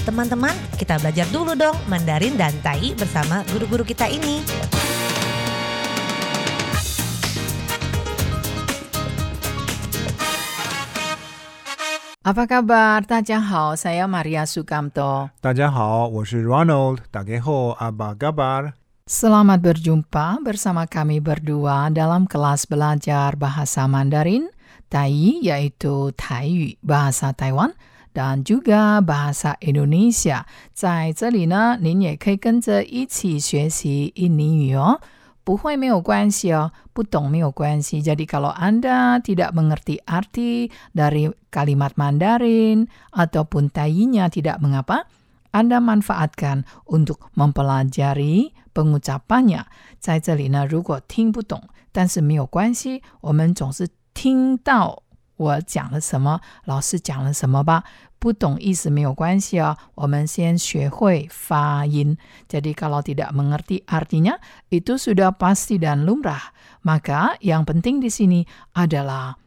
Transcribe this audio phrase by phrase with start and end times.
[0.00, 4.40] Teman-teman, kita belajar dulu dong Mandarin dan Tai bersama guru-guru kita ini.
[12.24, 13.04] Apa kabar?
[13.04, 15.28] Tajahau, saya Maria Sukamto.
[15.44, 17.04] Tajahau, saya Ronald.
[17.12, 18.80] Tageho, apa kabar?
[19.04, 24.48] Selamat berjumpa bersama kami berdua dalam kelas belajar bahasa Mandarin,
[24.88, 25.12] Tai
[25.44, 27.76] yaitu Taiyu bahasa Taiwan,
[28.13, 30.45] dan juga bahasa Indonesia.
[30.73, 35.01] 在这里呢，您也可以跟着一起学习印尼语哦。
[35.45, 38.01] 不会没有关系哦，不懂没有关系。
[38.01, 45.05] Jadi kalau Anda tidak mengerti arti dari kalimat Mandarin ataupun tainya tidak mengapa,
[45.53, 49.69] Anda manfaatkan untuk mempelajari pengucapannya。
[49.99, 55.03] 在这里呢，如果听不懂，但是没有关系，我们总是听到
[55.39, 57.83] 我讲了什么，老师讲了什么吧。
[58.17, 62.17] 不懂意思没有关系哦，我们先学会发音。
[62.47, 64.39] Jadi kalau tidak mengerti artinya,
[64.71, 66.49] itu sudah pasti dan lumrah.
[66.81, 69.37] Maka yang penting di sini adalah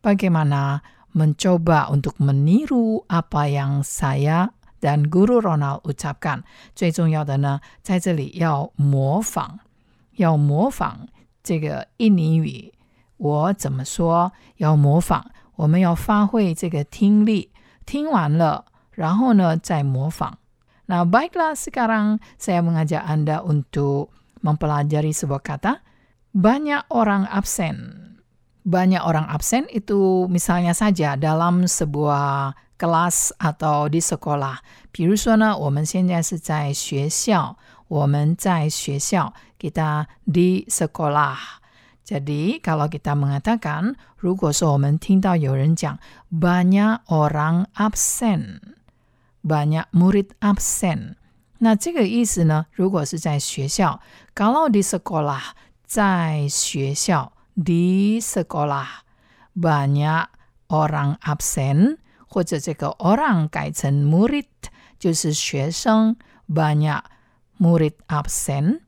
[0.00, 0.80] bagaimana
[1.12, 6.46] mencoba untuk meniru apa yang saya dan guru Ronald ucapkan。
[6.74, 9.58] 最重要的呢，在这里要模仿，
[10.16, 11.08] 要模仿
[11.42, 12.72] 这个印尼语。
[13.18, 14.32] 我怎么说？
[14.56, 17.50] 要模仿， 我们要发挥这个听力。
[17.84, 20.38] 听完了，然后呢再模仿。
[20.86, 25.82] Nah, baiklah sekarang saya mengajak Anda untuk mempelajari sebuah kata.
[26.30, 27.98] Banyak orang absen.
[28.62, 34.62] Banyak orang absen itu misalnya saja dalam sebuah kelas atau di sekolah.
[34.92, 37.56] 比如说呢，我们现在是在学校，
[37.88, 41.62] 我们在学校，kita di sekolah。
[42.06, 45.98] jadi kalau kita mengatakan, 如果说我们听到有人讲
[46.30, 48.60] banyak orang absen,
[49.46, 51.14] banyak murid absen，
[51.58, 52.66] 那这个意思呢？
[52.72, 54.00] 如果是在学校，
[54.34, 55.54] kalau di sekolah，
[55.86, 58.86] 在学校 di sekolah
[59.54, 60.26] banyak
[60.68, 64.46] orang absen，或者这个 orang 改成 murid
[64.98, 66.16] 就是学生，
[66.52, 67.00] banyak
[67.60, 68.80] murid absen。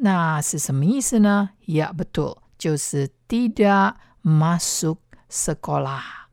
[0.00, 1.50] 那是什么意思呢？
[1.66, 4.98] Ya betul，就是 tidak masuk
[5.30, 6.28] sekolah。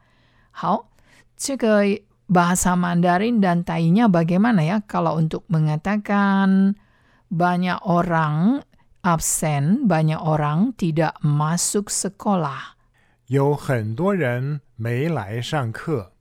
[0.51, 0.91] 好，
[1.37, 1.83] 这个
[2.27, 6.75] bahasa Mandarin dan Tainya bagaimana ya kalau untuk mengatakan
[7.29, 8.61] banyak orang
[9.01, 12.75] absen, banyak orang tidak masuk sekolah。
[13.27, 16.11] 有很多人没来上课。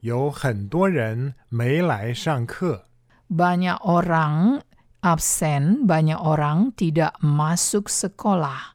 [0.00, 2.84] 有很多人没来上课。
[3.28, 4.60] Banyak orang
[5.04, 8.74] absen, banyak orang tidak masuk sekolah.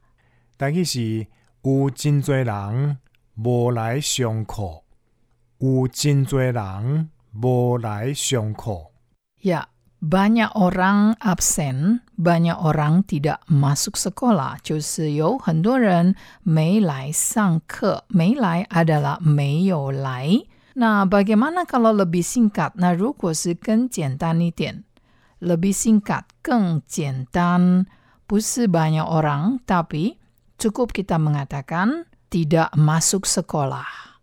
[0.58, 1.28] 但是是
[1.64, 2.98] 有真多人
[3.36, 4.84] 无来上课。
[5.60, 8.92] 有真多人无来上课。
[9.42, 9.68] Ya,
[10.00, 14.58] banyak orang absen, banyak orang tidak masuk sekolah.
[14.62, 18.04] 就是有很多人没来上课。
[18.10, 20.44] 没来 adalah 没有来。
[20.76, 22.72] 那 bagaimana kalau lebih singkat?
[22.76, 24.84] 那如果是更简单一点
[25.40, 27.86] ，lebih singkat 更简单，
[28.28, 30.18] 不是 banyak orang, tapi
[30.58, 34.18] cukup kita mengatakan tidak masuk sekolah.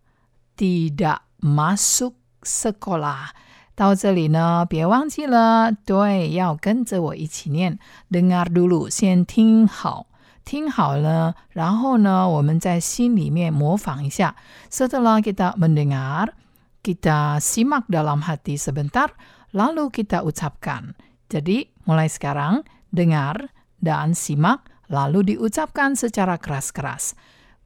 [0.55, 3.29] Tidak masuk sekolah.
[3.75, 7.77] 到这里呢，别忘记了，对，要跟着我一起念。
[8.09, 10.07] dengar dulu，先听好，
[10.43, 14.35] 听好了，然后呢，我们在心里面模仿一下。
[14.71, 16.33] Setelah kita mendengar,
[16.81, 19.13] kita simak dalam hati sebentar,
[19.51, 20.95] lalu kita ucapkan.
[21.27, 23.51] Jadi, mulai sekarang, dengar
[23.83, 27.15] dan simak, lalu diucapkan secara keras-keras.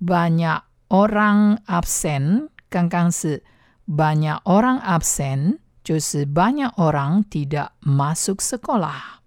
[0.01, 3.43] Banyak orang absen, 刚刚是
[3.85, 9.21] banyak orang absen, 就是 banyak orang tidak masuk sekolah.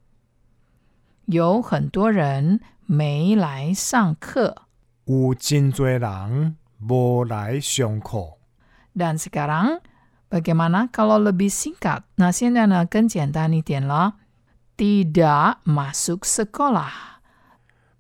[1.26, 4.66] 有很多人没来上课。
[5.06, 8.38] 有真多人无来上课。
[8.94, 9.81] Dan sekarang,
[10.31, 12.03] bagaimana kalau lebih singkat?
[12.16, 14.15] Nah, 现在呢，更简单一点了。
[14.77, 17.21] Tidak masuk sekolah.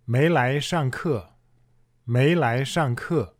[0.04, 1.30] 没来上课。
[2.04, 3.36] 没来上课。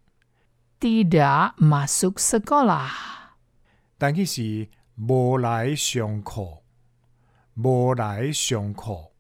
[0.81, 2.89] Tidak masuk sekolah.
[3.99, 6.63] 但是是无来上课。
[7.57, 9.11] 无来上课。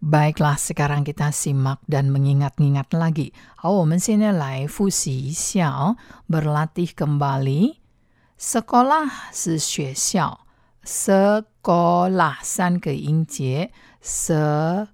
[0.00, 3.32] Baiklah, sekarang kita simak dan mengingat-ingat lagi.
[3.56, 5.96] 好，我们现在来复习一下哦，
[6.28, 7.76] berlatih kembali.
[8.41, 10.47] Sekolah 是学校
[10.83, 13.71] ，sekolah 三个音节
[14.03, 14.87] ，sekolah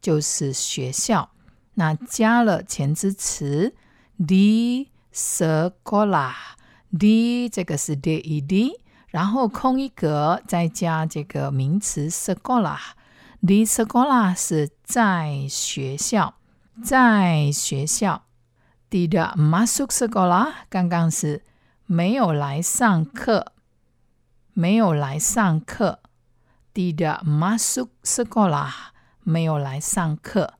[0.00, 1.30] 就是学校。
[1.74, 3.72] 那加了前置词
[4.18, 8.72] di sekolah，di 这个是 ded，
[9.06, 12.80] 然后空一格，再加这个名词 sekolah。
[13.40, 16.34] di sekolah 是在学校，
[16.82, 18.23] 在学校。
[18.93, 21.43] tidak masuk sekolah 刚刚是
[21.85, 23.53] 没有来上课，
[24.53, 25.99] 没有来上课。
[26.73, 28.71] tidak masuk sekolah
[29.23, 30.53] 没有来上课，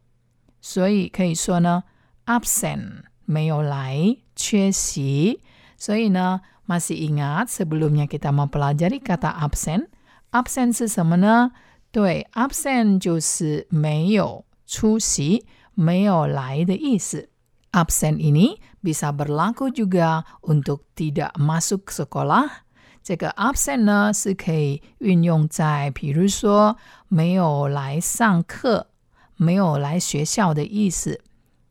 [0.59, 1.83] 所以可以说呢，
[2.25, 5.41] absent 没有来，缺席。
[5.77, 11.51] 所以呢，masih ingat sebelumnya kita mempelajari kata absent。absent 是什么呢？
[11.91, 17.29] 对，absent 就是没有出席、没有来的意思。
[17.73, 22.65] absent ini bisa berlaku juga untuk tidak masuk sekolah。
[23.01, 26.77] 这个 absent 呢是可以运用在，比如说
[27.07, 28.87] 没有来上课、
[29.35, 31.21] 没有来学校的意思，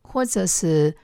[0.02, 0.96] 或者是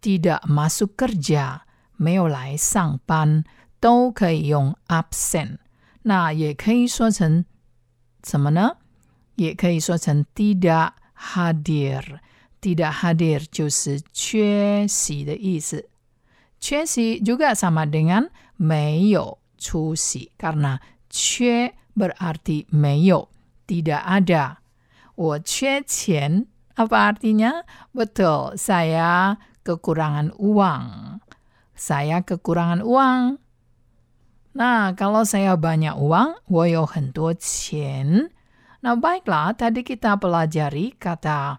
[0.00, 1.60] tidak masuk kerja
[1.96, 3.44] 没有来上班，
[3.80, 5.58] 都可以用 absent。
[6.02, 7.44] 那也可以说成
[8.24, 8.76] 什么呢？
[9.36, 12.18] 也可以说成 tidak hadir。
[12.60, 15.88] tidak hadir 就是缺席的意思。
[16.60, 20.78] 缺席 juga sama dengan 没有出席，karena
[21.10, 23.28] 缺 berarti 没有，
[23.66, 24.56] tidak ada。
[25.14, 27.66] 我缺钱，apa artinya?
[27.92, 31.20] Betul, saya kekurangan uang.
[31.74, 33.42] Saya kekurangan uang.
[34.54, 38.30] Nah, kalau saya banyak uang, 我有很多钱。
[38.82, 41.58] Nah, baiklah, tadi kita pelajari kata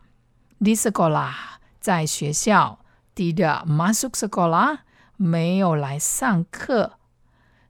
[0.60, 1.34] di sekolah,
[1.80, 2.80] 在学校，
[3.14, 4.80] tidak masuk sekolah,
[5.18, 6.94] 没有来上课。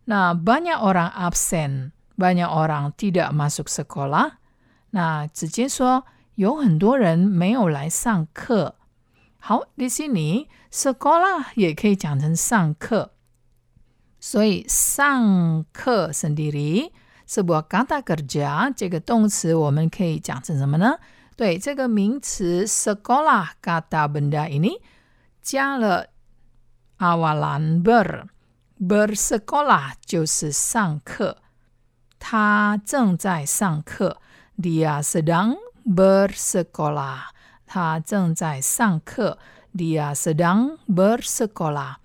[0.05, 4.33] 那 banyak orang absen, banyak orang tidak masuk sekolah。
[4.91, 6.05] 那直接说
[6.35, 8.75] 有很多人没有来上课。
[9.39, 13.11] 好，di sini sekolah 也可以讲成上课。
[14.19, 16.91] 所以上课 sendiri
[17.27, 20.97] sebuah kata kerja 这个动词我们可以讲成什么呢？
[21.37, 24.79] 对这个名词 sekolah kata benda ini
[25.41, 26.07] 加了
[26.99, 28.27] awalan ber
[28.79, 31.37] bersekolah 就是上课，
[32.19, 34.17] 他正在上课，
[34.57, 35.55] dia sedang
[35.85, 37.29] bersekolah，
[37.65, 39.37] 他正在上课，
[39.73, 41.95] dia sedang bersekolah。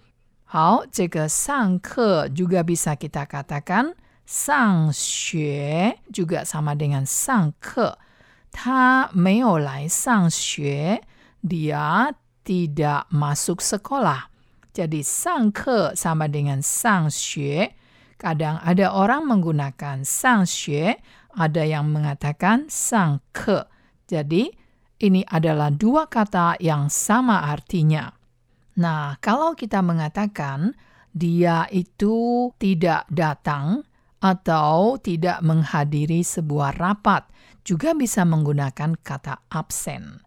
[0.44, 3.94] 好，这个上课 juga bisa kita katakan
[4.25, 7.99] 上学 juga sama dengan 上课。
[8.53, 11.03] 他没有来上学，
[11.43, 14.31] dia tidak masuk sekolah.
[14.73, 17.75] Jadi 上课 sama dengan 上学.
[18.19, 20.99] Kadang ada orang menggunakan 上学,
[21.35, 23.70] ada yang mengatakan 上课.
[24.11, 24.50] Jadi
[24.99, 28.11] ini adalah dua kata yang sama artinya.
[28.79, 30.75] Nah, kalau kita mengatakan
[31.15, 33.87] dia itu tidak datang
[34.19, 37.26] atau tidak menghadiri sebuah rapat,
[37.65, 40.25] juga bisa menggunakan kata absen.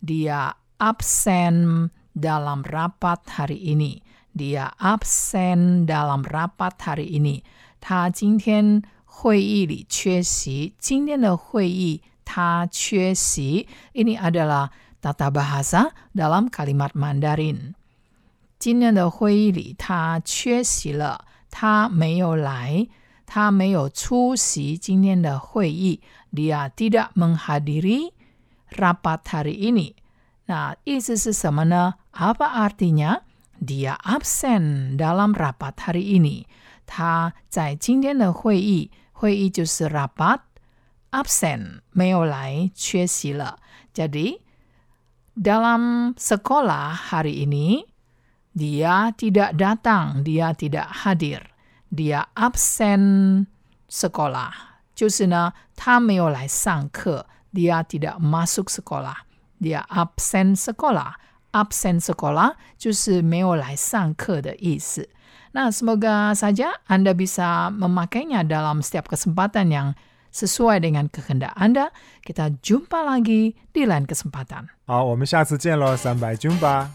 [0.00, 4.02] Dia absen dalam rapat hari ini.
[4.34, 7.42] Dia absen dalam rapat hari ini.
[7.80, 10.74] 他今天会议里缺席。
[10.78, 13.68] 今天的会议他缺席。
[13.92, 17.74] Ini adalah tata bahasa dalam kalimat Mandarin.
[18.58, 22.88] 今天的会议里他缺席了，他没有来，
[23.28, 26.00] 他没有出席今天的会议。
[26.34, 28.10] dia tidak menghadiri
[28.74, 29.94] rapat hari ini.
[30.46, 31.94] Nah, 意思是什么呢?
[32.12, 33.22] Apa artinya?
[33.64, 36.44] Dia absen dalam rapat hari ini.
[36.86, 40.40] 他在今天的会议，会议就是 rapat
[41.12, 43.58] absen 没有来，缺席了。
[43.94, 44.42] Jadi
[45.38, 47.86] dalam sekolah hari ini
[48.52, 51.47] dia tidak datang, dia tidak hadir,
[51.94, 53.46] dia absen
[53.88, 54.50] sekolah.
[54.94, 65.08] 就是呢，他没有来上课，dia tidak masuk sekolah，dia absen sekolah，absen sekolah 就是没有来上课的意思。
[65.52, 69.94] Nah, semoga saja Anda bisa memakainya dalam setiap kesempatan yang
[70.34, 71.94] sesuai dengan kehendak Anda.
[72.26, 74.66] Kita jumpa lagi di lain kesempatan.
[74.86, 76.90] 好，我们下次见喽，三百 jumpa。